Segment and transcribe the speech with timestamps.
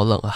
[0.00, 0.32] 好冷啊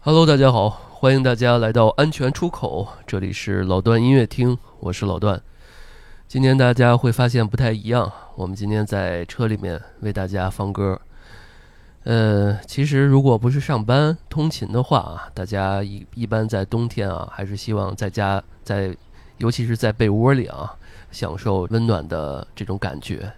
[0.00, 5.40] ！Hello，大家好，欢迎大家来到安全出口，这里是老段音乐厅，我是老段。
[6.26, 11.00] 今天大家会发现不太一样，我们今天在车里面为大家放歌。
[12.02, 18.92] 呃，其实如果不是上班通勤的话啊，大家一一般在冬天啊，还是希望在家在，
[19.38, 20.74] 尤其是在被窝里啊，
[21.12, 23.32] 享受温暖的这种感觉。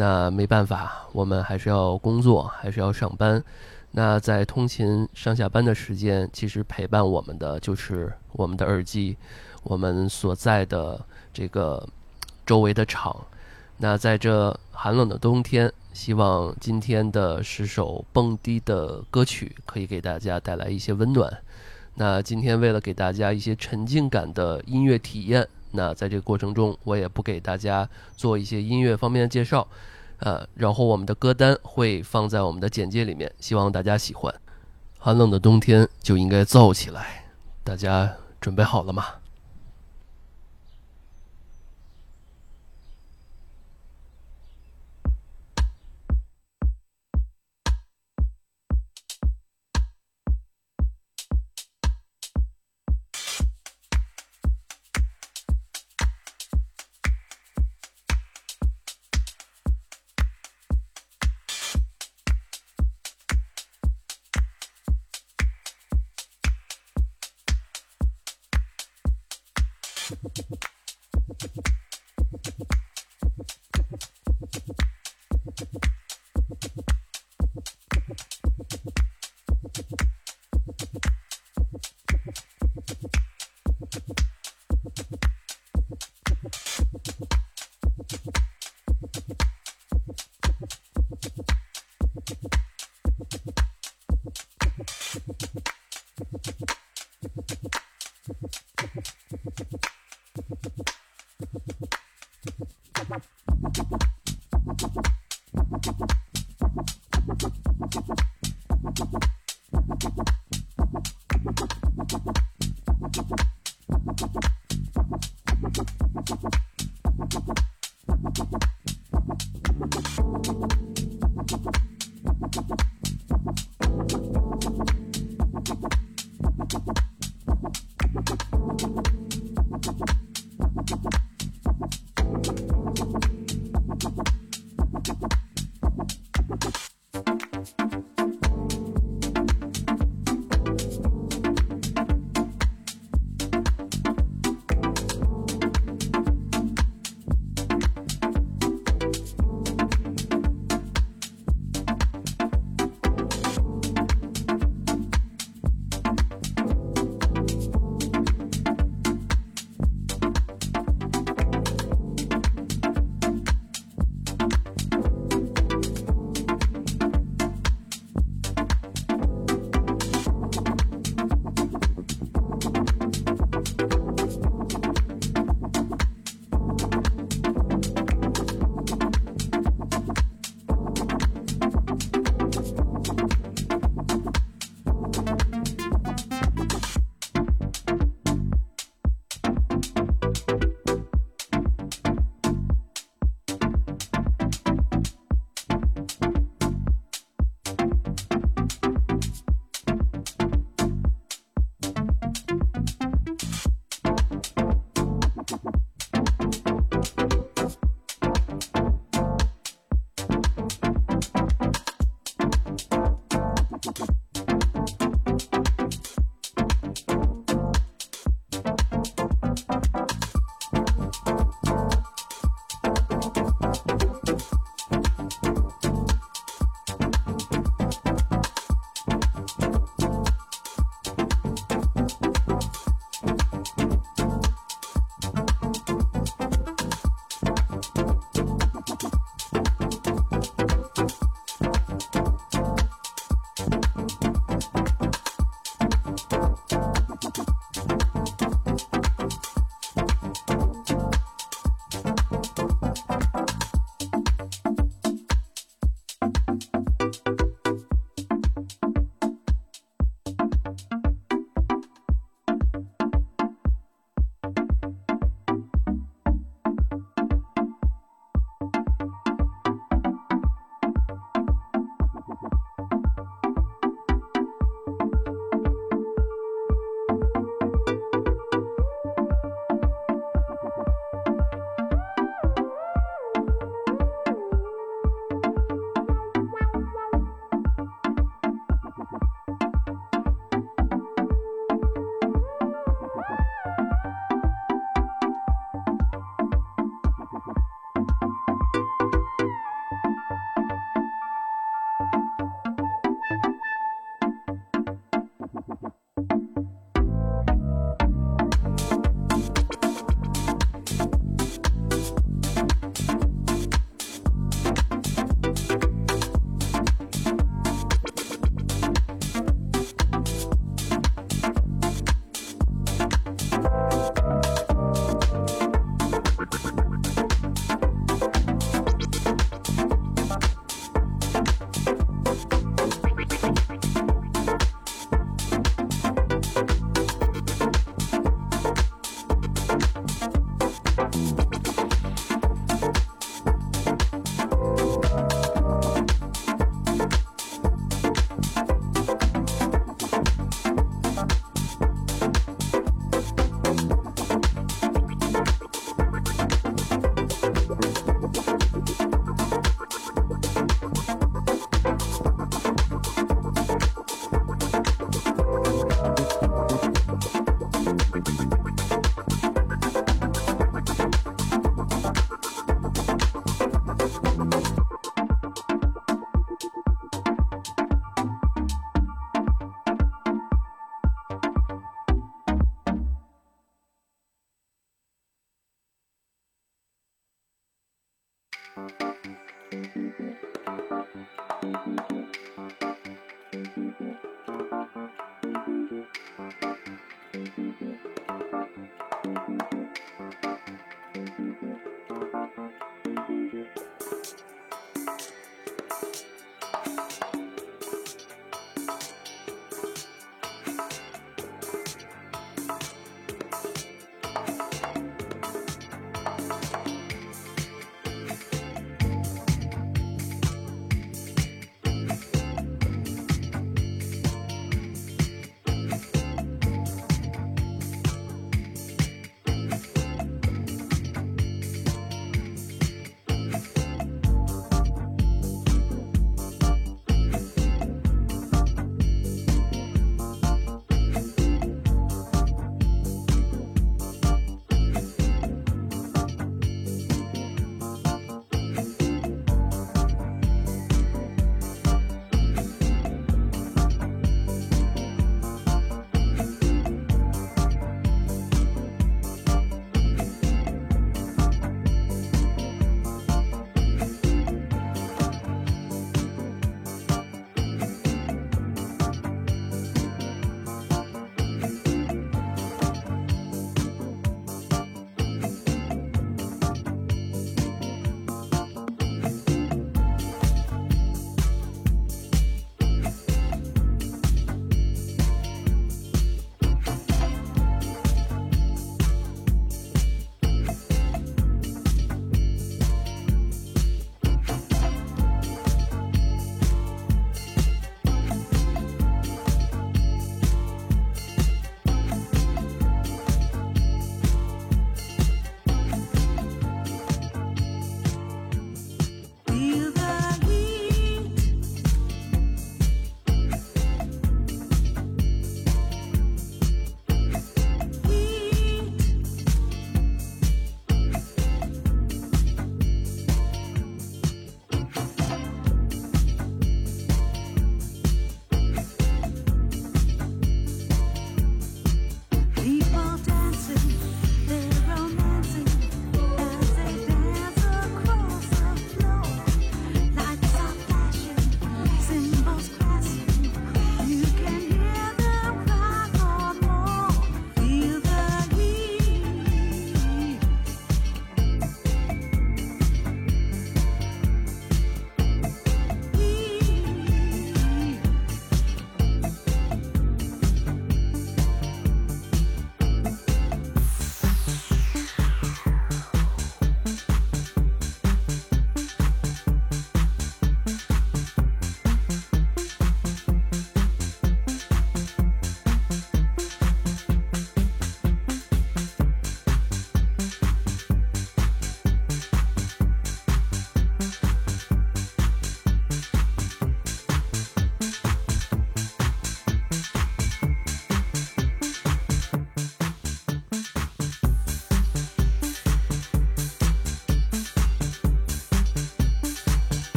[0.00, 3.42] 那没办法，我们还是要工作，还是要上班。
[3.90, 9.16] 那在通勤上下班的时间，其实陪伴我们的就是我们的耳机，
[9.64, 11.84] 我们所在的这个
[12.46, 13.26] 周围的场。
[13.78, 21.36] 那在这寒冷的冬天，希望今天的十首蹦迪的歌曲可以给大家带来一些温暖。
[21.96, 25.48] 那今天为了给大家一些沉浸感的音乐体验。
[25.72, 29.66] 那在这个过程中，我也不给大家做一些音乐方面的介绍，
[30.18, 34.34] 呃，然后我们的歌单会放在我们的简介里面，希望大家喜欢。
[34.98, 37.24] 寒冷的冬天就应该燥起来，
[37.62, 39.04] 大家准备好了吗？
[70.38, 71.77] you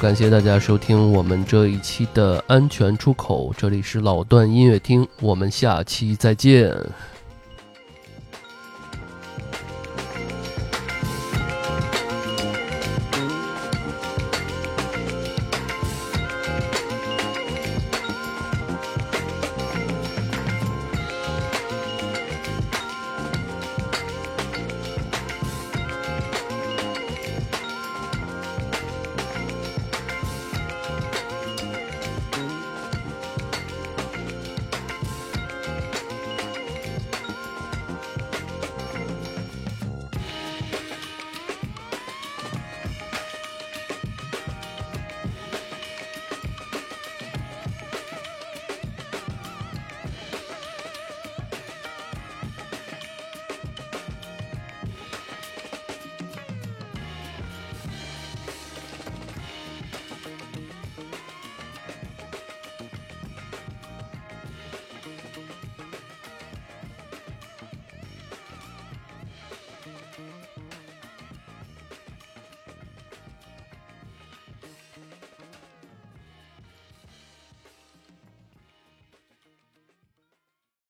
[0.00, 6.74] 感谢大家收听我们这一期的安全出口，这里是老段音乐厅，我们下期再见。